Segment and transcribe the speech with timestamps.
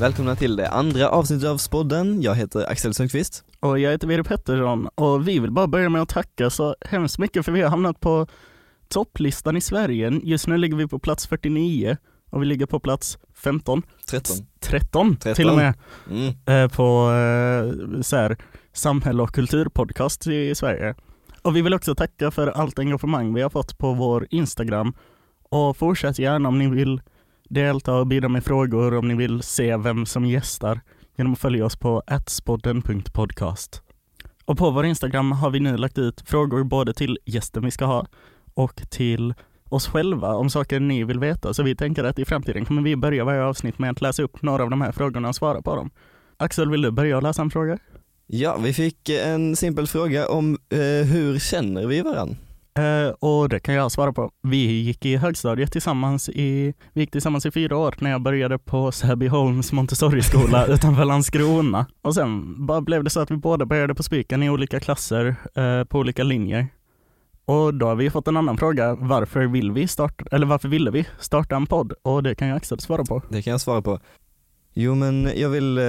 [0.00, 2.22] Välkomna till det andra avsnittet av Spodden.
[2.22, 3.44] Jag heter Axel Sundqvist.
[3.60, 7.18] Och jag heter Viri Pettersson och vi vill bara börja med att tacka så hemskt
[7.18, 8.26] mycket för vi har hamnat på
[8.88, 10.20] topplistan i Sverige.
[10.22, 11.96] Just nu ligger vi på plats 49
[12.30, 13.82] och vi ligger på plats 15.
[14.06, 14.36] 13.
[14.60, 15.34] 13, 13.
[15.34, 15.74] till och med
[16.10, 16.34] Mm.
[16.46, 18.36] eh, på eh, så här,
[18.72, 20.94] samhälle och kulturpodcast i Sverige.
[21.42, 24.92] Och vi vill också tacka för allt engagemang vi har fått på vår Instagram.
[25.50, 27.00] Och fortsätt gärna om ni vill
[27.54, 30.80] delta och bidra med frågor, om ni vill se vem som gästar
[31.16, 33.82] genom att följa oss på atspodden.podcast.
[34.44, 37.84] Och på vår Instagram har vi nu lagt ut frågor både till gästen vi ska
[37.84, 38.06] ha
[38.54, 39.34] och till
[39.68, 41.54] oss själva om saker ni vill veta.
[41.54, 44.42] Så vi tänker att i framtiden kommer vi börja varje avsnitt med att läsa upp
[44.42, 45.90] några av de här frågorna och svara på dem.
[46.36, 47.78] Axel, vill du börja läsa en fråga?
[48.26, 52.36] Ja, vi fick en simpel fråga om eh, hur känner vi varandra?
[52.78, 54.30] Eh, och det kan jag svara på.
[54.42, 58.58] Vi gick i högstadiet tillsammans i, vi gick tillsammans i fyra år när jag började
[58.58, 61.86] på Säbyholms Montessori-skola utanför Landskrona.
[62.02, 65.36] Och sen bara blev det så att vi båda började på Spiken i olika klasser
[65.54, 66.66] eh, på olika linjer.
[67.44, 68.94] Och då har vi fått en annan fråga.
[68.94, 71.92] Varför vill vi starta, eller varför ville vi starta en podd?
[72.02, 73.22] Och det kan ju Axel svara på.
[73.28, 74.00] Det kan jag svara på.
[74.72, 75.84] Jo men jag vill eh,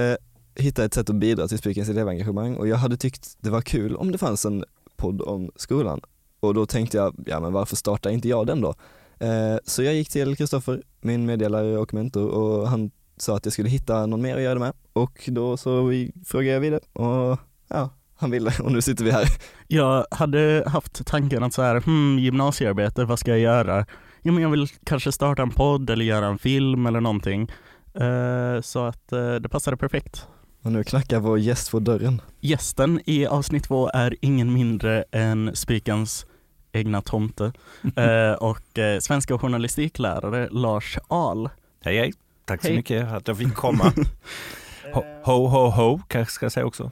[0.54, 3.96] hitta ett sätt att bidra till Spikens elevengagemang och jag hade tyckt det var kul
[3.96, 4.64] om det fanns en
[4.96, 6.00] podd om skolan.
[6.40, 8.74] Och då tänkte jag, ja men varför startar inte jag den då?
[9.18, 13.52] Eh, så jag gick till Kristoffer, min meddelare och mentor och han sa att jag
[13.52, 16.80] skulle hitta någon mer att göra det med och då så vi, frågade jag vidare
[16.92, 19.24] och ja, han ville och nu sitter vi här.
[19.68, 23.86] Jag hade haft tanken att så här, hmm, gymnasiearbete, vad ska jag göra?
[24.22, 27.50] Jo, men jag vill kanske starta en podd eller göra en film eller någonting.
[27.94, 30.26] Eh, så att eh, det passade perfekt.
[30.66, 32.22] Och nu knackar vår gäst på dörren.
[32.40, 36.26] Gästen i avsnitt två är ingen mindre än Spikens
[36.72, 37.52] egna tomte
[37.96, 41.48] eh, och eh, svenska journalistiklärare Lars Ahl.
[41.84, 42.12] Hej hej,
[42.44, 42.76] tack så Hej.
[42.76, 43.92] mycket att jag fick komma.
[44.94, 46.90] Ho, ho, ho, ho kanske ska jag säga också.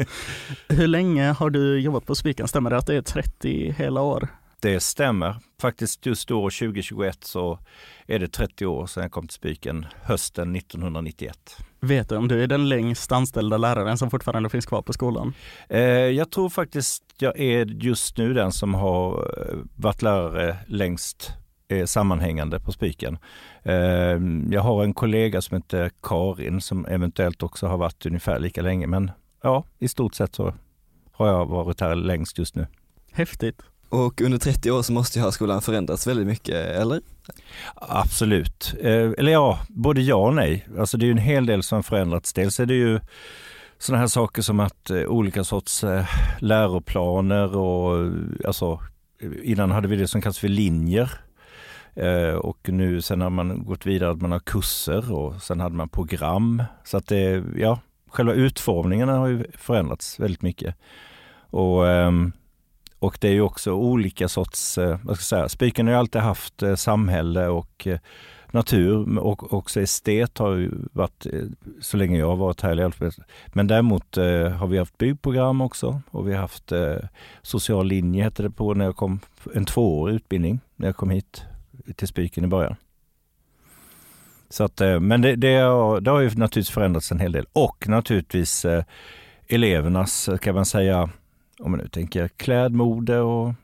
[0.68, 2.48] Hur länge har du jobbat på Spiken?
[2.48, 4.28] Stämmer det att det är 30 hela år?
[4.64, 5.36] Det stämmer.
[5.60, 7.58] Faktiskt just år 2021 så
[8.06, 11.56] är det 30 år sedan jag kom till Spiken, hösten 1991.
[11.80, 15.32] Vet du om du är den längst anställda läraren som fortfarande finns kvar på skolan?
[15.68, 21.32] Eh, jag tror faktiskt jag är just nu den som har eh, varit lärare längst
[21.68, 23.18] eh, sammanhängande på Spiken.
[23.62, 23.74] Eh,
[24.50, 28.86] jag har en kollega som heter Karin som eventuellt också har varit ungefär lika länge
[28.86, 29.10] men
[29.42, 30.54] ja, i stort sett så
[31.12, 32.66] har jag varit här längst just nu.
[33.12, 33.62] Häftigt.
[33.94, 37.00] Och under 30 år så måste ju högskolan förändrats väldigt mycket, eller?
[37.74, 38.74] Absolut.
[38.80, 40.66] Eh, eller ja, både ja och nej.
[40.78, 42.32] Alltså det är ju en hel del som förändrats.
[42.32, 43.00] Dels är det ju
[43.78, 46.06] sådana här saker som att eh, olika sorts eh,
[46.38, 48.12] läroplaner och
[48.46, 48.80] alltså
[49.42, 51.10] innan hade vi det som kallas för linjer.
[52.40, 55.88] Och nu sen har man gått vidare att man har kurser och sen hade man
[55.88, 56.62] program.
[56.84, 57.78] Så att det, ja,
[58.08, 60.74] själva utformningen har ju förändrats väldigt mycket.
[61.50, 62.32] Och ehm,
[63.04, 65.98] och det är ju också olika sorts, eh, vad ska jag säga, Spiken har ju
[65.98, 67.98] alltid haft eh, samhälle och eh,
[68.50, 71.26] natur och också estet har ju varit
[71.80, 73.10] så länge jag har varit här i Älvsbyn.
[73.46, 74.16] Men däremot
[74.58, 76.72] har vi haft byggprogram också och vi har haft
[77.42, 79.20] social linje hette det på när jag kom,
[79.54, 81.42] en tvåårig utbildning när jag kom hit
[81.96, 82.76] till Spiken i början.
[84.48, 87.88] Så att, men det, det, har, det har ju naturligtvis förändrats en hel del och
[87.88, 88.66] naturligtvis
[89.48, 91.10] elevernas, kan man säga,
[91.58, 93.54] om man nu tänker klädmode och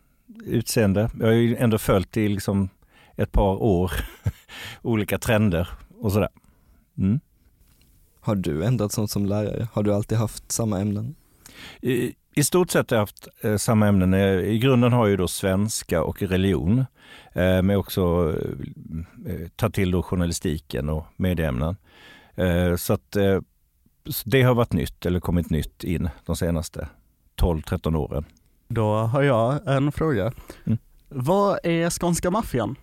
[0.44, 1.10] utseende.
[1.18, 2.68] Jag har ju ändå följt i liksom
[3.16, 3.92] ett par år
[4.82, 5.68] olika trender
[6.00, 6.28] och sådär.
[6.98, 7.20] Mm.
[8.20, 9.68] Har du ändrat sånt som lärare?
[9.72, 11.14] Har du alltid haft samma ämnen?
[11.80, 14.14] I, I stort sett har jag haft eh, samma ämnen.
[14.14, 16.78] Eh, I grunden har jag ju då svenska och religion.
[17.32, 18.34] Eh, men också
[19.26, 21.76] eh, ta till då journalistiken och medieämnen.
[22.34, 23.40] Eh, så att eh,
[24.06, 26.88] så det har varit nytt eller kommit nytt in de senaste
[27.40, 28.24] 12-13 åren.
[28.68, 30.32] Då har jag en fråga.
[30.66, 30.78] Mm.
[31.08, 32.76] Vad är skånska maffian?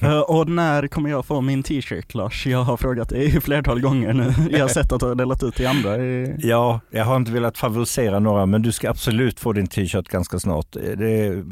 [0.10, 2.46] Eh, och när kommer jag få min t-shirt Lars?
[2.46, 4.34] Jag har frågat dig flertal gånger nu.
[4.50, 5.96] Jag har sett att du har delat ut till andra.
[6.38, 10.38] Ja, jag har inte velat favorisera några, men du ska absolut få din t-shirt ganska
[10.38, 10.76] snart.
[10.76, 11.44] Eh, det,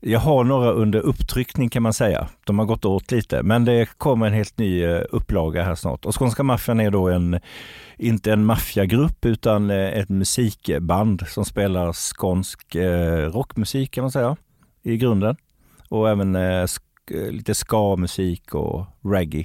[0.00, 2.28] jag har några under upptryckning kan man säga.
[2.44, 6.04] De har gått åt lite, men det kommer en helt ny eh, upplaga här snart.
[6.04, 7.40] Och Skånska Maffian är då en,
[7.96, 12.76] inte en maffiagrupp, utan ett musikband som spelar skånsk
[13.32, 14.36] rockmusik kan man säga,
[14.82, 15.36] i grunden.
[15.88, 16.66] Och även eh,
[17.10, 19.44] lite ska-musik och reggae.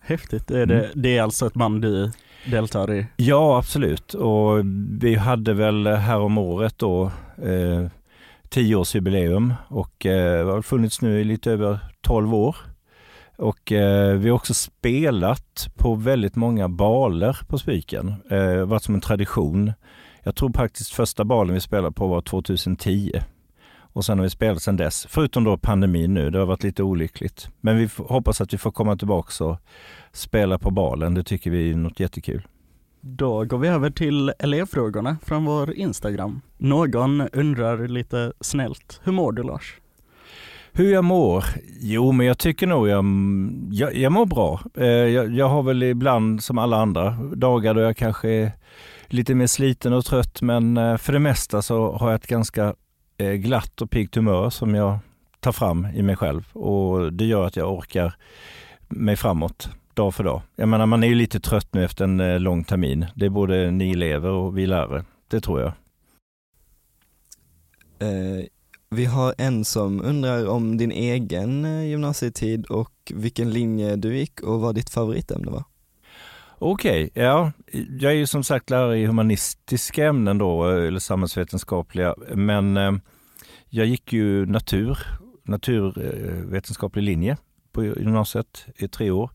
[0.00, 0.50] Häftigt.
[0.50, 2.10] Är det, det är alltså ett band du
[2.50, 3.06] deltar i?
[3.16, 4.14] Ja, absolut.
[4.14, 4.58] Och
[5.00, 7.04] vi hade väl här om året då
[7.42, 7.86] eh,
[8.48, 12.56] tioårsjubileum och eh, har funnits nu i lite över 12 år.
[13.36, 18.14] Och eh, vi har också spelat på väldigt många baler på Spiken.
[18.30, 19.72] Eh, varit som en tradition.
[20.22, 23.12] Jag tror faktiskt första balen vi spelade på var 2010.
[23.92, 26.30] Och sen har vi spelat sedan dess, förutom då pandemin nu.
[26.30, 27.48] Det har varit lite olyckligt.
[27.60, 29.56] Men vi hoppas att vi får komma tillbaka och
[30.12, 31.14] spela på balen.
[31.14, 32.42] Det tycker vi är något jättekul.
[33.00, 36.40] Då går vi över till elevfrågorna från vår Instagram.
[36.58, 39.78] Någon undrar lite snällt, hur mår du Lars?
[40.72, 41.44] Hur jag mår?
[41.80, 43.04] Jo, men jag tycker nog jag,
[43.70, 44.60] jag, jag mår bra.
[44.74, 48.52] Eh, jag, jag, har väl ibland, som alla andra, dagar då jag kanske är
[49.06, 52.74] lite mer sliten och trött, men eh, för det mesta så har jag ett ganska
[53.22, 54.98] Eh, glatt och piggt humör som jag
[55.40, 58.14] tar fram i mig själv och det gör att jag orkar
[58.88, 60.42] mig framåt dag för dag.
[60.56, 63.06] Jag menar, man är ju lite trött nu efter en eh, lång termin.
[63.14, 65.04] Det är både ni elever och vi lärare.
[65.28, 65.72] Det tror jag.
[67.98, 68.44] Eh,
[68.90, 74.60] vi har en som undrar om din egen gymnasietid och vilken linje du gick och
[74.60, 75.64] vad ditt favoritämne var.
[76.64, 77.52] Okej, okay, ja.
[78.00, 82.92] Jag är ju som sagt lärare i humanistiska ämnen då, eller samhällsvetenskapliga, men eh,
[83.68, 84.98] jag gick ju natur,
[85.42, 87.36] naturvetenskaplig linje
[87.72, 89.30] på gymnasiet i tre år.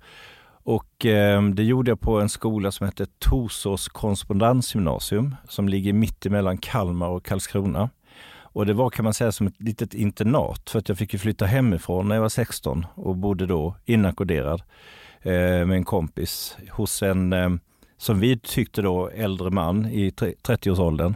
[0.64, 6.26] Och eh, det gjorde jag på en skola som heter Torsås korrespondensgymnasium som ligger mitt
[6.26, 7.90] emellan Kalmar och Karlskrona.
[8.30, 11.20] Och det var kan man säga som ett litet internat för att jag fick ju
[11.20, 14.62] flytta hemifrån när jag var 16 och bodde då inackorderad
[15.28, 17.50] Eh, med en kompis hos en, eh,
[17.98, 21.16] som vi tyckte då, äldre man i 30-årsåldern.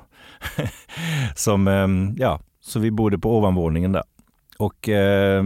[1.35, 1.87] som, eh,
[2.17, 4.03] ja, så vi bodde på ovanvåningen där.
[4.57, 5.43] Och eh,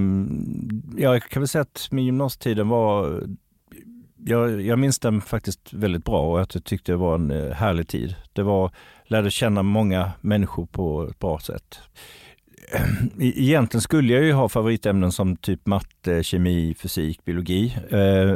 [0.97, 3.21] ja, jag kan väl säga att min gymnasietiden var
[4.25, 7.51] jag, jag minns den faktiskt väldigt bra och att jag tyckte det var en eh,
[7.51, 8.15] härlig tid.
[8.33, 8.71] Det var,
[9.06, 11.79] lärde känna många människor på ett bra sätt.
[12.71, 12.81] Eh,
[13.19, 17.77] egentligen skulle jag ju ha favoritämnen som typ matte, kemi, fysik, biologi.
[17.89, 18.35] Eh,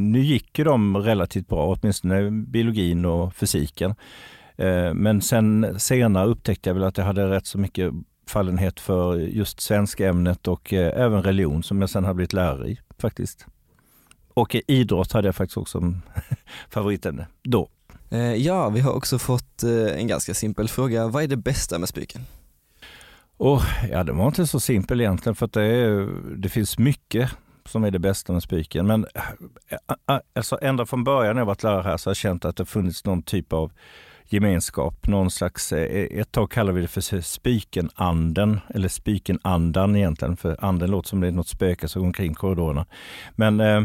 [0.00, 3.94] nu gick ju de relativt bra, åtminstone biologin och fysiken.
[4.56, 7.92] Eh, men sen senare upptäckte jag väl att jag hade rätt så mycket
[8.26, 12.68] fallenhet för just svenska ämnet och eh, även religion som jag sen har blivit lärare
[12.68, 13.46] i faktiskt.
[14.34, 16.02] Och idrott hade jag faktiskt också som
[16.70, 17.68] favoritämne då.
[18.10, 19.62] Eh, ja, vi har också fått
[19.96, 21.06] en ganska simpel fråga.
[21.06, 22.22] Vad är det bästa med Spyken?
[23.38, 27.30] Och, ja, det var inte så simpel egentligen för att det, är, det finns mycket
[27.64, 28.86] som är det bästa med Spyken.
[28.86, 29.22] Men eh,
[29.68, 32.44] eh, eh, alltså ända från början när jag varit lärare här så har jag känt
[32.44, 33.72] att det funnits någon typ av
[34.30, 40.90] gemenskap, någon slags, ett tag kallade vi det för spikenanden, eller spikenandan egentligen, för anden
[40.90, 42.86] låter som det är något spöke som går omkring korridorerna.
[43.36, 43.82] Men eh,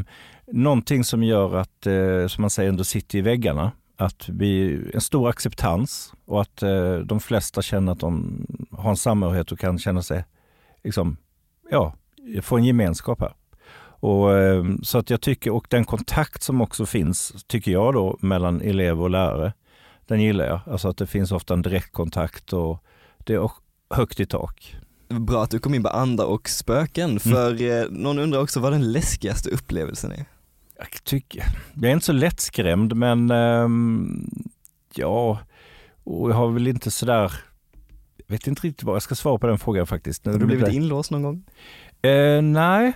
[0.47, 3.71] någonting som gör att, eh, som man säger, ändå sitter i väggarna.
[3.97, 8.97] Att vi, en stor acceptans och att eh, de flesta känner att de har en
[8.97, 10.25] samhörighet och kan känna sig,
[10.83, 11.17] liksom,
[11.69, 11.95] ja,
[12.41, 13.33] få en gemenskap här.
[14.03, 18.17] Och, eh, så att jag tycker, och den kontakt som också finns, tycker jag då,
[18.21, 19.53] mellan elev och lärare,
[20.07, 20.59] den gillar jag.
[20.65, 22.83] Alltså att det finns ofta en direktkontakt och
[23.17, 23.51] det är
[23.89, 24.75] högt i tak.
[25.09, 27.19] Bra att du kom in på andar och spöken, mm.
[27.19, 27.93] för mm.
[27.93, 30.25] någon undrar också vad den läskigaste upplevelsen är?
[30.91, 31.43] Jag, tycker,
[31.73, 34.29] jag är inte så lättskrämd men um,
[34.93, 35.39] ja,
[36.03, 37.33] och jag har väl inte sådär,
[38.17, 40.25] jag vet inte riktigt vad jag ska svara på den frågan faktiskt.
[40.25, 41.43] Har du blivit inlåst någon gång?
[42.01, 42.93] Eh, nej,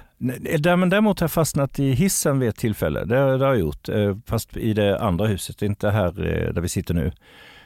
[0.60, 3.06] däremot har jag fastnat i hissen vid ett tillfälle.
[3.06, 6.62] Det, det har jag gjort, eh, fast i det andra huset, inte här eh, där
[6.62, 7.12] vi sitter nu,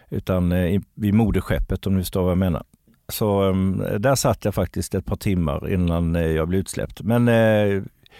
[0.09, 2.63] utan eh, i, vid moderskeppet om du förstår vad jag menar.
[3.07, 7.01] Så ehm, där satt jag faktiskt ett par timmar innan jag blev utsläppt.
[7.01, 7.27] Men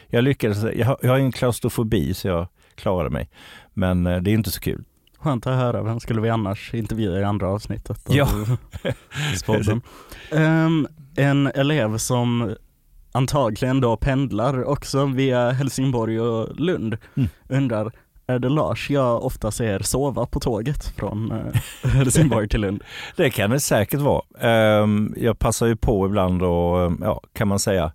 [0.08, 3.30] jag lyckades, jag har, jag har en klaustrofobi så jag klarade mig.
[3.74, 4.84] Men eh, det är inte så kul.
[5.18, 8.08] Skönt att höra, vem skulle vi annars intervjua i andra avsnittet?
[8.10, 8.28] Ja.
[10.32, 12.56] um, en elev som
[13.12, 17.30] antagligen då pendlar också via Helsingborg och Lund mm.
[17.50, 17.92] undrar
[18.28, 22.84] är det Lars jag ofta ser sova på tåget från eh, Helsingborg till Lund?
[23.16, 24.82] Det kan det säkert vara.
[24.82, 27.92] Um, jag passar ju på ibland och, ja, kan man säga,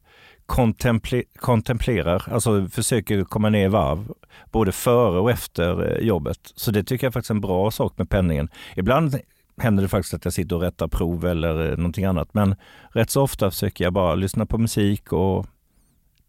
[0.46, 4.12] kontemple kontemplerar, alltså försöker komma ner i varv,
[4.52, 6.52] både före och efter eh, jobbet.
[6.54, 8.48] Så det tycker jag faktiskt är en bra sak med penningen.
[8.76, 9.16] Ibland
[9.56, 12.34] händer det faktiskt att jag sitter och rättar prov eller eh, någonting annat.
[12.34, 12.54] Men
[12.90, 15.46] rätt så ofta försöker jag bara lyssna på musik och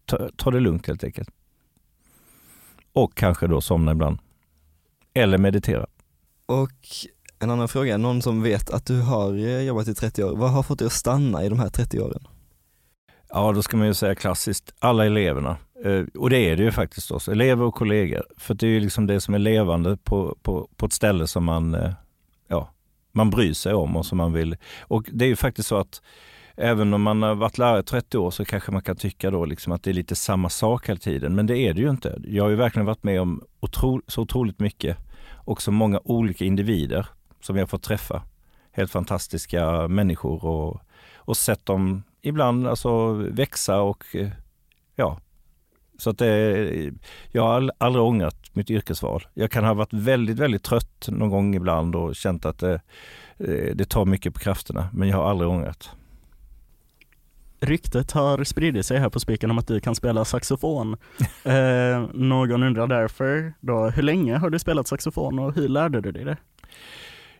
[0.04, 1.30] ta, ta det lugnt helt enkelt.
[2.92, 4.18] Och kanske då somna ibland.
[5.14, 5.86] Eller meditera.
[6.46, 6.72] Och
[7.38, 10.50] en annan fråga, någon som vet att du har eh, jobbat i 30 år, vad
[10.50, 12.28] har fått dig att stanna i de här 30 åren?
[13.30, 15.56] Ja, då ska man ju säga klassiskt, alla eleverna.
[15.84, 18.24] Eh, och det är det ju faktiskt också, elever och kollegor.
[18.36, 21.44] För det är ju liksom det som är levande på, på, på ett ställe som
[21.44, 21.92] man, eh,
[22.48, 22.70] ja,
[23.12, 24.56] man bryr sig om och som man vill.
[24.80, 26.02] Och det är ju faktiskt så att
[26.56, 29.44] även om man har varit lärare i 30 år så kanske man kan tycka då
[29.44, 31.34] liksom att det är lite samma sak hela tiden.
[31.34, 32.20] Men det är det ju inte.
[32.24, 34.96] Jag har ju verkligen varit med om otro, så otroligt mycket
[35.30, 37.06] och så många olika individer
[37.40, 38.22] som jag fått träffa.
[38.72, 40.80] Helt fantastiska människor och,
[41.16, 44.28] och sett dem ibland alltså växa och eh,
[44.96, 45.18] ja,
[45.98, 46.92] så att det,
[47.32, 49.26] jag har aldrig ångrat mitt yrkesval.
[49.34, 52.80] Jag kan ha varit väldigt, väldigt trött någon gång ibland och känt att det,
[53.38, 55.90] eh, det tar mycket på krafterna, men jag har aldrig ångrat.
[57.60, 60.96] Ryktet har spridit sig här på spiken om att du kan spela saxofon.
[61.44, 66.12] eh, någon undrar därför då, hur länge har du spelat saxofon och hur lärde du
[66.12, 66.36] dig det?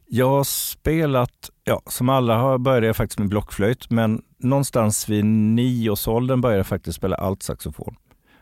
[0.06, 5.24] Jag har spelat, ja som alla har började jag faktiskt med blockflöjt, men någonstans vid
[5.24, 7.96] nioårsåldern började jag faktiskt spela altsaxofon.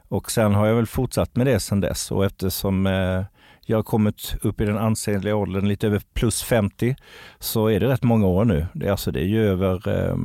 [0.09, 3.25] Och sen har jag väl fortsatt med det sen dess och eftersom eh,
[3.67, 6.97] jag har kommit upp i den ansenliga åldern, lite över plus 50,
[7.39, 8.67] så är det rätt många år nu.
[8.75, 10.17] Det är, alltså, det är ju över, eh,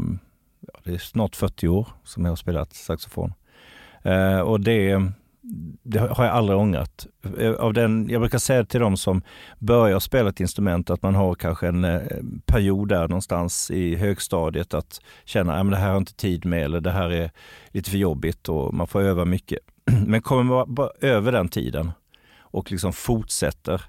[0.84, 3.34] det är snart 40 år som jag har spelat saxofon.
[4.04, 5.12] Eh, och det,
[5.84, 7.08] det har jag aldrig ångrat.
[7.38, 9.22] Eh, av den, jag brukar säga till de som
[9.60, 12.02] börjar spela ett instrument att man har kanske en eh,
[12.46, 16.64] period där någonstans i högstadiet att känna att det här har jag inte tid med
[16.64, 17.32] eller det här är
[17.72, 19.60] lite för jobbigt och man får öva mycket.
[20.06, 21.92] Men kommer man bara över den tiden
[22.40, 23.82] och liksom fortsätter,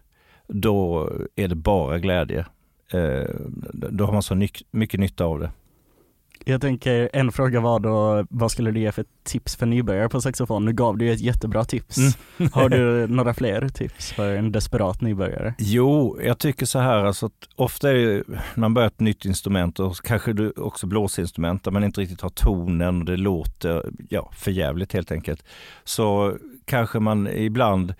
[0.48, 2.46] då är det bara glädje.
[2.92, 3.34] Eh,
[3.72, 4.34] då har man så
[4.70, 5.50] mycket nytta av det.
[6.44, 10.20] Jag tänker, en fråga var då, vad skulle du ge för tips för nybörjare på
[10.20, 10.64] saxofon?
[10.64, 11.98] Nu gav du ju ett jättebra tips.
[11.98, 12.50] Mm.
[12.52, 15.54] Har du några fler tips för en desperat nybörjare?
[15.58, 19.24] Jo, jag tycker så här, alltså att ofta är det, när man börjar ett nytt
[19.24, 23.90] instrument och kanske du också blåsinstrument där man inte riktigt har tonen och det låter
[24.08, 25.44] ja, för jävligt helt enkelt.
[25.84, 27.94] Så kanske man ibland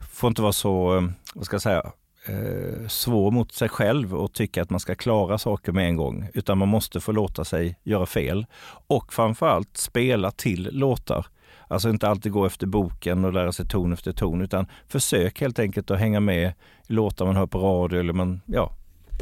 [0.00, 1.02] får inte vara så, eh,
[1.34, 1.92] vad ska jag säga,
[2.28, 6.28] eh, svår mot sig själv och tycka att man ska klara saker med en gång,
[6.34, 8.46] utan man måste få låta sig göra fel.
[8.86, 11.26] Och framförallt spela till låtar.
[11.68, 15.58] Alltså inte alltid gå efter boken och lära sig ton efter ton, utan försök helt
[15.58, 16.52] enkelt att hänga med
[16.88, 18.72] i låtar man hör på radio eller man, ja,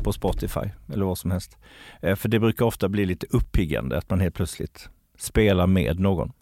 [0.04, 1.56] på Spotify eller vad som helst.
[2.00, 6.32] Eh, för det brukar ofta bli lite uppiggande att man helt plötsligt spelar med någon.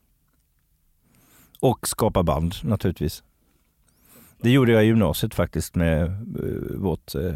[1.61, 3.23] Och skapa band naturligtvis.
[4.45, 6.03] Det gjorde jag i gymnasiet faktiskt med
[6.43, 7.35] uh, vårt uh,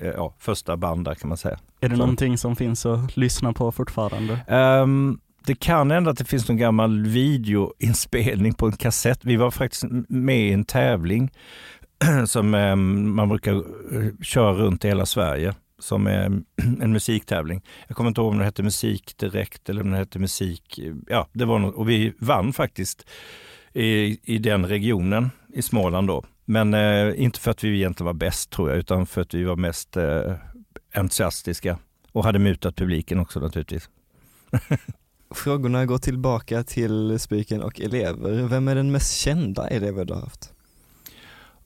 [0.00, 1.58] ja, första band där kan man säga.
[1.80, 1.98] Är det Så.
[1.98, 4.40] någonting som finns att lyssna på fortfarande?
[4.82, 9.24] Um, det kan hända att det finns någon gammal videoinspelning på en kassett.
[9.24, 11.30] Vi var faktiskt med i en tävling
[12.26, 13.62] som um, man brukar
[14.24, 16.42] köra runt i hela Sverige som är
[16.80, 17.62] en musiktävling.
[17.88, 21.28] Jag kommer inte ihåg om det hette Musik Direkt eller om det hette Musik, ja
[21.32, 23.06] det var något, och vi vann faktiskt
[23.72, 26.24] i, i den regionen i Småland då.
[26.48, 29.44] Men eh, inte för att vi egentligen var bäst tror jag, utan för att vi
[29.44, 30.32] var mest eh,
[30.94, 31.78] entusiastiska
[32.12, 33.90] och hade mutat publiken också naturligtvis.
[35.34, 38.42] Frågorna går tillbaka till spiken och elever.
[38.42, 40.52] Vem är den mest kända eleven du har haft?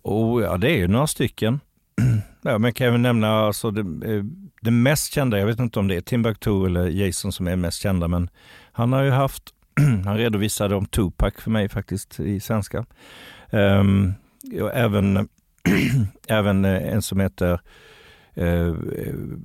[0.02, 1.60] Oh, ja, det är ju några stycken.
[2.42, 4.24] ja, men kan väl nämna alltså det, eh,
[4.60, 7.82] det, mest kända, jag vet inte om det är Timbuktu eller Jason som är mest
[7.82, 8.30] kända, men
[8.72, 9.42] han har ju haft,
[10.04, 12.86] han redovisade om Tupac för mig faktiskt i svenska.
[13.50, 14.14] Um,
[14.72, 15.28] även,
[16.28, 17.60] även eh, en som heter
[18.34, 18.74] eh,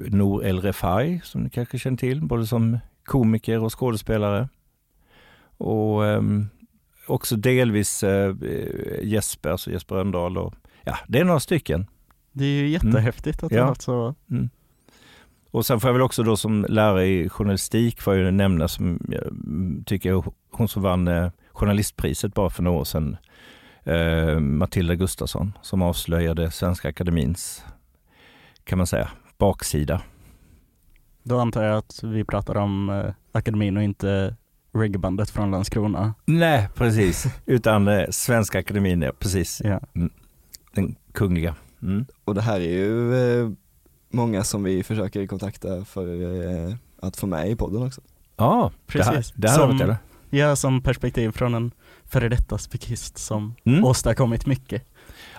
[0.08, 4.50] Nour El Refai, som ni kanske känner till, både som komiker och skådespelare.
[5.58, 6.22] Och eh,
[7.08, 8.36] också delvis eh,
[9.02, 10.38] Jesper, alltså Jesper Röndahl.
[10.38, 11.88] Och, ja, det är några stycken.
[12.32, 13.46] Det är ju jättehäftigt mm.
[13.46, 13.66] att det ja.
[13.66, 14.16] har så.
[14.32, 14.50] Mm.
[15.52, 19.00] Och sen får jag väl också då som lärare i journalistik får jag nämna som
[19.10, 19.24] jag
[19.86, 23.18] tycker hon som vann eh, journalistpriset bara för några år sedan,
[23.86, 27.64] eh, Matilda Gustafsson som avslöjade Svenska Akademins,
[28.64, 30.02] kan man säga, baksida.
[31.24, 34.36] Då antar jag att vi pratar om eh, akademin och inte
[34.74, 36.14] reggaebandet från Landskrona.
[36.26, 39.62] Nej, precis, utan eh, Svenska Akademin, ja, precis.
[39.64, 39.80] Ja.
[39.96, 40.10] Mm.
[40.74, 41.56] Den kungliga.
[41.82, 42.06] Mm.
[42.26, 43.50] Och det här är ju eh,
[44.10, 46.08] många som vi försöker kontakta för
[46.68, 48.02] eh, att få med i podden också.
[48.38, 49.34] Ja, precis.
[49.36, 49.96] Det här, det här som,
[50.30, 51.72] Ja, som perspektiv från en
[52.10, 53.84] före detta spikist som mm.
[53.84, 54.84] åstadkommit mycket.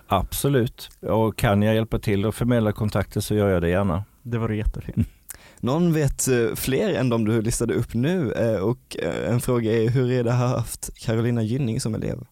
[0.07, 4.05] Absolut, och kan jag hjälpa till och förmedla kontakter så gör jag det gärna.
[4.23, 5.09] Det vore jättefint.
[5.61, 9.73] Någon vet eh, fler än de du listade upp nu eh, och eh, en fråga
[9.73, 12.27] är hur är det att ha haft Carolina Gynning som elev?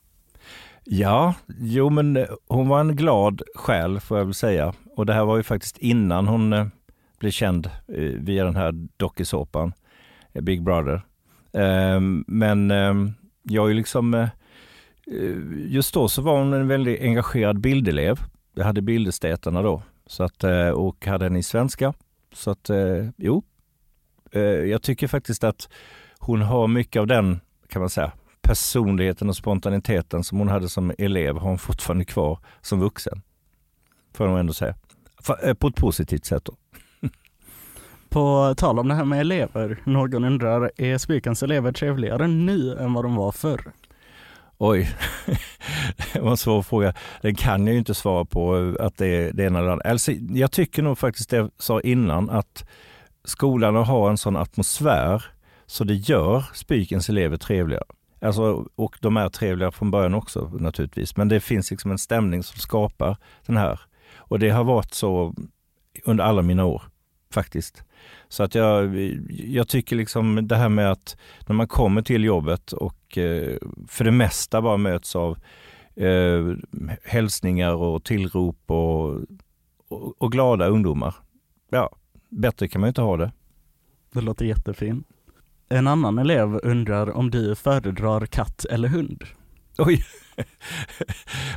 [0.85, 4.73] Ja, jo men hon var en glad själ får jag väl säga.
[4.97, 6.71] Och det här var ju faktiskt innan hon
[7.19, 7.71] blev känd
[8.19, 9.73] via den här dokusåpan
[10.33, 11.03] Big Brother.
[11.53, 13.12] Ehm, men ehm,
[13.44, 14.28] jag är liksom, eh,
[15.06, 15.36] eh,
[15.66, 18.20] just då så var hon en väldigt engagerad bildelev.
[18.54, 21.94] Jag hade bildestétarna då så att, eh, och hade en i svenska.
[22.32, 22.70] Så att
[23.16, 23.42] jo,
[24.66, 25.68] jag tycker faktiskt att
[26.18, 30.92] hon har mycket av den, kan man säga, personligheten och spontaniteten som hon hade som
[30.98, 33.22] elev har hon fortfarande kvar som vuxen.
[34.12, 34.74] Får jag nog ändå säga.
[35.58, 36.56] På ett positivt sätt då.
[38.14, 42.92] På tal om det här med elever, någon undrar, är Spikens elever trevligare nu än
[42.92, 43.73] vad de var förr?
[44.59, 44.90] Oj,
[46.12, 46.94] det var en svår fråga.
[47.23, 49.90] Den kan jag ju inte svara på att det är det ena eller andra.
[49.90, 52.68] Alltså, jag tycker nog faktiskt det jag sa innan att
[53.25, 55.25] skolan har en sån atmosfär
[55.66, 57.85] så det gör Spikens elever trevligare.
[58.21, 62.42] Alltså, och de är trevliga från början också naturligtvis, men det finns liksom en stämning
[62.42, 63.16] som skapar
[63.47, 63.80] den här.
[64.16, 65.35] Och det har varit så
[66.04, 66.83] under alla mina år
[67.35, 67.85] faktiskt.
[68.29, 68.97] Så att jag,
[69.29, 73.57] jag tycker liksom det här med att när man kommer till jobbet och eh,
[73.88, 75.38] för det mesta bara möts av
[75.97, 76.55] eh,
[77.05, 79.11] hälsningar och tillrop och,
[79.88, 81.14] och, och glada ungdomar.
[81.71, 81.97] Ja,
[82.29, 83.33] bättre kan man ju inte ha det.
[84.12, 85.07] Det låter jättefint.
[85.69, 89.25] En annan elev undrar om du föredrar katt eller hund?
[89.79, 90.05] Oj!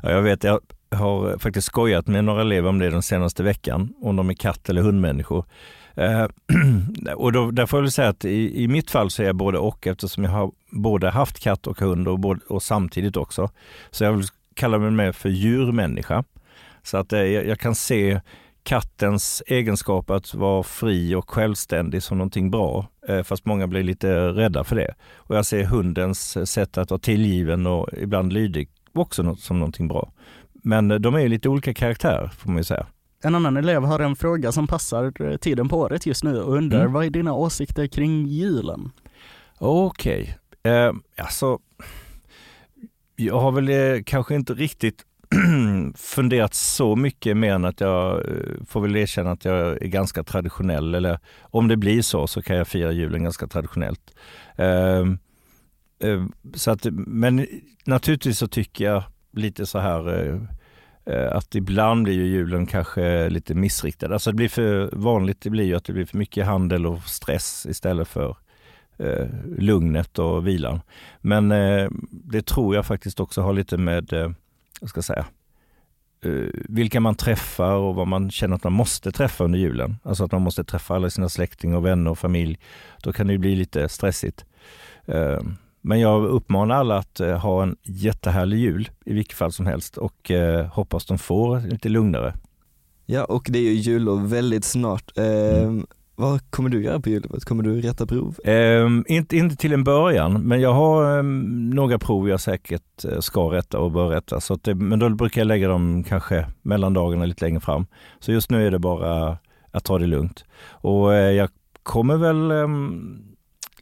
[0.03, 0.59] ja, jag vet, jag
[0.97, 4.69] har faktiskt skojat med några elever om det den senaste veckan, om de är katt
[4.69, 5.45] eller hundmänniskor.
[5.95, 6.27] Eh,
[7.15, 9.35] och då, där får jag väl säga att i, i mitt fall så är jag
[9.35, 13.49] både och eftersom jag har både haft katt och hund och, både, och samtidigt också.
[13.91, 16.23] Så jag vill kalla mig med för djurmänniska.
[16.83, 18.21] Så att eh, jag, kan se
[18.63, 24.27] kattens egenskap att vara fri och självständig som någonting bra, eh, fast många blir lite
[24.27, 24.93] rädda för det.
[25.15, 29.87] Och jag ser hundens eh, sätt att vara tillgiven och ibland lydig också som någonting
[29.87, 30.11] bra.
[30.67, 32.85] Men de är ju lite olika karaktärer får man ju säga.
[33.23, 36.53] En annan elev har en fråga som passar eh, tiden på året just nu och
[36.53, 36.93] undrar mm.
[36.93, 38.91] vad är dina åsikter kring julen?
[39.57, 40.73] Okej, okay.
[40.73, 41.59] eh, alltså
[43.15, 45.05] jag har väl eh, kanske inte riktigt
[45.95, 50.23] funderat så mycket mer än att jag eh, får väl erkänna att jag är ganska
[50.23, 50.95] traditionell.
[50.95, 54.15] Eller om det blir så så kan jag fira julen ganska traditionellt.
[54.55, 54.99] Eh,
[55.99, 57.47] eh, så att, men
[57.85, 59.03] naturligtvis så tycker jag
[59.37, 60.39] lite så här eh,
[61.05, 64.13] eh, att ibland blir ju julen kanske lite missriktad.
[64.13, 67.03] Alltså det blir för vanligt, det blir ju att det blir för mycket handel och
[67.03, 68.37] stress istället för
[68.97, 70.81] eh, lugnet och vilan.
[71.21, 74.31] Men eh, det tror jag faktiskt också har lite med eh,
[74.81, 75.25] jag ska säga,
[76.21, 79.97] eh, vilka man träffar och vad man känner att man måste träffa under julen.
[80.03, 82.59] Alltså att man måste träffa alla sina släktingar, vänner och familj.
[83.03, 84.45] Då kan det bli lite stressigt.
[85.05, 85.39] Eh,
[85.87, 89.97] men jag uppmanar alla att uh, ha en jättehärlig jul i vilket fall som helst
[89.97, 90.31] och
[90.71, 92.33] hoppas de får lite lugnare.
[93.05, 95.17] Ja, och det är ju jullov väldigt snart.
[95.17, 95.85] Mm.
[96.19, 97.45] Vad kommer du göra på jullovet?
[97.45, 98.39] Kommer du rätta prov?
[98.45, 103.19] Um, inte, inte till en början, men jag har um, några prov jag säkert uh,
[103.19, 104.41] ska rätta och bör rätta.
[104.41, 107.85] Så det, men då brukar jag lägga dem kanske mellan dagarna lite längre fram.
[108.19, 109.37] Så just nu är det bara
[109.71, 110.45] att ta det lugnt.
[110.69, 111.49] Och uh, jag
[111.83, 113.36] kommer väl um,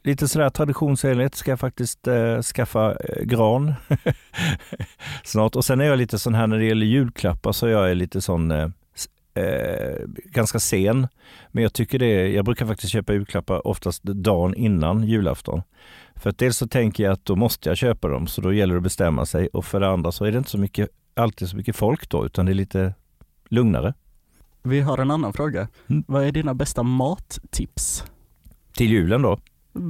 [0.06, 3.74] lite sådär traditionsenligt ska jag faktiskt uh, skaffa uh, gran
[5.24, 5.56] snart.
[5.56, 8.20] Och sen är jag lite sån här när det gäller julklappar så jag är lite
[8.20, 8.70] sån uh,
[9.34, 11.08] eh, ganska sen.
[11.48, 15.62] Men jag tycker det, jag brukar faktiskt köpa julklappar oftast dagen innan julafton.
[16.16, 18.74] För att dels så tänker jag att då måste jag köpa dem, så då gäller
[18.74, 19.48] det att bestämma sig.
[19.48, 22.26] Och för det andra så är det inte så mycket, alltid så mycket folk då,
[22.26, 22.94] utan det är lite
[23.48, 23.94] lugnare.
[24.62, 25.68] Vi har en annan fråga.
[25.86, 26.04] Mm.
[26.08, 28.04] Vad är dina bästa mattips?
[28.72, 29.38] Till julen då?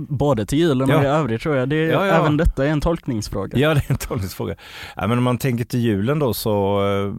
[0.09, 0.96] Både till julen ja.
[0.96, 1.68] och i övrigt tror jag.
[1.68, 2.14] Det är, ja, ja.
[2.14, 3.59] Även detta är en tolkningsfråga.
[3.59, 4.55] Ja, det är en tolkningsfråga.
[4.96, 7.14] Ja, men om man tänker till julen då så, äh,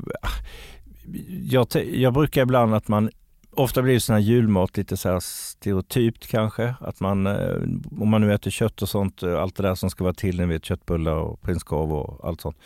[1.43, 3.09] jag, jag brukar ibland att man
[3.51, 6.75] Ofta blir det sån här julmat lite så här stereotypt kanske.
[6.79, 7.55] Att man, eh,
[7.99, 10.39] om man nu äter kött och sånt, eh, allt det där som ska vara till,
[10.39, 12.57] ni vet köttbullar och prinskorv och allt sånt.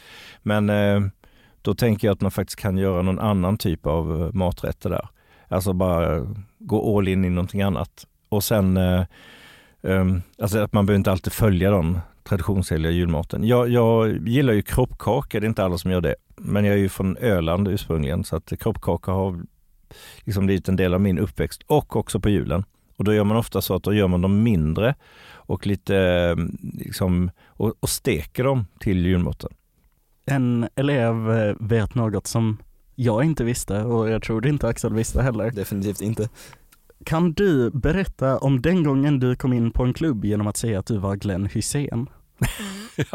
[0.43, 0.71] Men
[1.61, 5.07] då tänker jag att man faktiskt kan göra någon annan typ av maträtter där.
[5.47, 6.27] Alltså bara
[6.59, 8.07] gå all in i någonting annat.
[8.29, 8.79] Och sen,
[10.37, 13.43] alltså att man behöver inte alltid följa de traditionsenliga julmaten.
[13.43, 16.15] Jag, jag gillar ju kroppkaka, det är inte alla som gör det.
[16.35, 19.41] Men jag är ju från Öland ursprungligen så att kroppkaka har
[20.23, 22.63] liksom blivit en del av min uppväxt och också på julen.
[22.97, 24.95] Och då gör man ofta så att då gör man dem mindre
[25.33, 26.35] och lite
[26.73, 29.49] liksom, och, och steker dem till julmaten.
[30.25, 32.57] En elev eh, vet något som
[32.95, 35.51] jag inte visste och jag tror inte Axel visste heller.
[35.51, 36.29] Definitivt inte.
[37.05, 40.79] Kan du berätta om den gången du kom in på en klubb genom att säga
[40.79, 41.89] att du var Glenn Hussein?
[41.89, 42.07] Mm.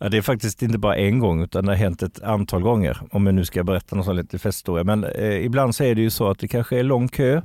[0.00, 3.00] ja, det är faktiskt inte bara en gång utan det har hänt ett antal gånger.
[3.10, 4.84] Om jag nu ska berätta någon sån lite festhistoria.
[4.84, 7.42] Men eh, ibland så är det ju så att det kanske är lång kö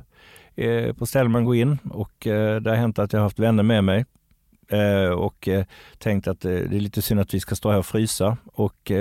[0.56, 3.38] eh, på ställen man går in och eh, det har hänt att jag har haft
[3.38, 4.04] vänner med mig
[4.70, 5.64] Eh, och eh,
[5.98, 8.36] tänkte att eh, det är lite synd att vi ska stå här och frysa.
[8.46, 8.92] Och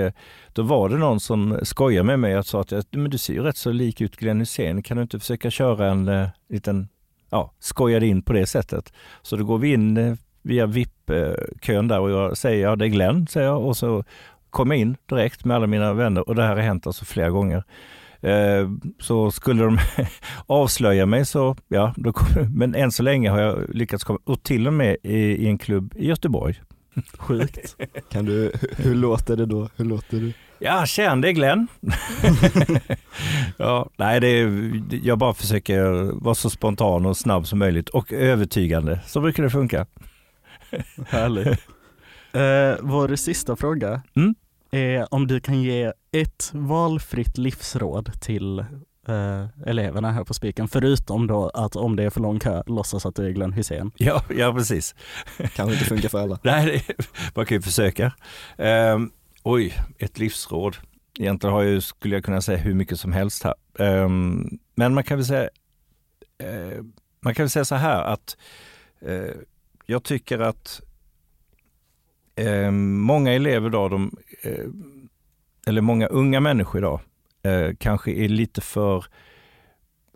[0.54, 3.44] då var det någon som skojade med mig och sa att men du ser ju
[3.44, 4.84] rätt så lik ut Glenn Hysén.
[4.84, 6.88] Kan du inte försöka köra en liten
[7.30, 8.94] ja, skojade in på det sättet.
[9.22, 13.28] Så då går vi in via VIP-kön där och jag säger ja det är Glenn,
[13.28, 14.04] säger jag och så
[14.50, 17.30] kom jag in direkt med alla mina vänner och det här har hänt alltså flera
[17.30, 17.64] gånger.
[18.22, 19.78] Eh, så skulle de
[20.46, 24.44] avslöja mig så, ja, då kom, men än så länge har jag lyckats komma, och
[24.44, 26.62] till och med i, i en klubb i Göteborg.
[27.18, 27.76] Sjukt.
[28.12, 29.70] Kan du, hur låter det då?
[29.76, 30.34] Hur låter du?
[30.60, 31.68] Ja, tjena det Glenn.
[33.58, 34.72] ja, nej, det är,
[35.04, 35.82] jag bara försöker
[36.24, 39.00] vara så spontan och snabb som möjligt och övertygande.
[39.06, 39.86] Så brukar det funka.
[41.08, 41.48] Härligt.
[42.32, 44.36] Eh, vår sista fråga Mm.
[44.72, 48.60] Är om du kan ge ett valfritt livsråd till
[49.08, 53.06] eh, eleverna här på Spiken, förutom då att om det är för lång kö, låtsas
[53.06, 53.92] att du är Glenn Hysén.
[53.98, 54.96] Ja, ja precis.
[55.38, 56.40] Kanske inte funkar för alla.
[56.44, 57.06] Nej, det,
[57.36, 58.12] man kan ju försöka.
[58.58, 59.12] Ehm,
[59.44, 60.78] oj, ett livsråd.
[61.20, 63.56] Egentligen har jag, skulle jag kunna säga hur mycket som helst här.
[63.80, 65.50] Ehm, men man kan väl säga,
[66.44, 66.84] eh,
[67.22, 68.38] man kan väl säga så här att
[69.02, 69.36] eh,
[69.86, 70.82] jag tycker att
[72.48, 74.12] eh, många elever idag, de,
[74.44, 74.66] eh,
[75.68, 77.00] eller många unga människor idag,
[77.44, 79.06] eh, kanske är lite för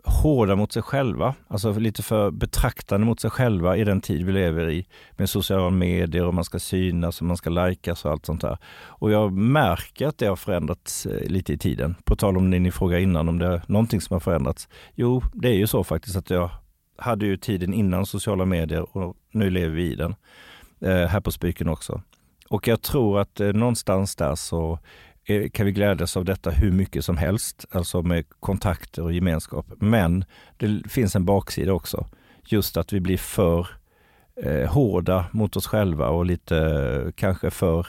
[0.04, 4.32] hårda mot sig själva, alltså lite för betraktande mot sig själva i den tid vi
[4.32, 8.26] lever i med sociala medier och man ska synas och man ska likas och allt
[8.26, 8.58] sånt där.
[8.86, 11.94] Och jag märker att det har förändrats eh, lite i tiden.
[12.04, 14.68] På tal om det ni frågade innan om det är någonting som har förändrats.
[14.94, 16.50] Jo, det är ju så faktiskt att jag
[16.98, 20.14] hade ju tiden innan sociala medier och nu lever vi i den.
[20.80, 22.02] Eh, här på Spiken också.
[22.48, 24.78] Och jag tror att eh, någonstans där så
[25.24, 29.66] eh, kan vi glädjas av detta hur mycket som helst, alltså med kontakter och gemenskap.
[29.78, 30.24] Men
[30.56, 32.06] det finns en baksida också.
[32.46, 33.68] Just att vi blir för
[34.42, 37.86] eh, hårda mot oss själva och lite eh, kanske för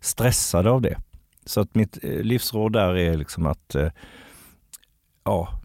[0.00, 0.98] stressade av det.
[1.44, 3.90] Så att mitt eh, livsråd där är liksom att eh,
[5.24, 5.60] ja,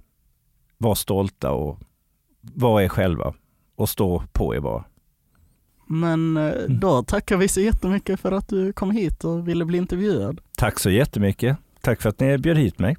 [0.78, 1.80] vara stolta och
[2.41, 3.34] vara er själva
[3.76, 4.84] och stå på er bara.
[5.88, 9.78] Men eh, då tackar vi så jättemycket för att du kom hit och ville bli
[9.78, 10.41] intervjuad.
[10.58, 11.58] Tack så jättemycket.
[11.82, 12.97] Tack för att ni bjöd hit mig.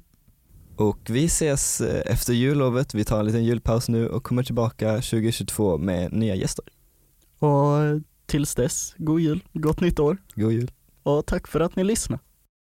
[0.75, 4.93] Och vi ses eh, efter jullovet, vi tar en liten julpaus nu och kommer tillbaka
[4.93, 6.65] 2022 med nya gäster.
[7.39, 10.71] Och tills dess, god jul, gott nytt år God jul!
[11.03, 12.23] och tack för att ni lyssnade.